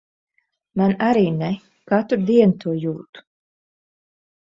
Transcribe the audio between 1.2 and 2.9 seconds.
ne. Katru dienu to